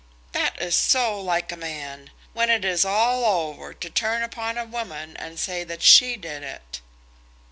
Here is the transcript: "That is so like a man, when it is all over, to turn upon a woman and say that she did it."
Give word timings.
"That 0.31 0.59
is 0.59 0.75
so 0.75 1.21
like 1.21 1.51
a 1.51 1.55
man, 1.55 2.09
when 2.33 2.49
it 2.49 2.65
is 2.65 2.83
all 2.83 3.23
over, 3.23 3.71
to 3.71 3.87
turn 3.91 4.23
upon 4.23 4.57
a 4.57 4.65
woman 4.65 5.15
and 5.17 5.37
say 5.37 5.63
that 5.65 5.83
she 5.83 6.15
did 6.15 6.41
it." 6.41 6.81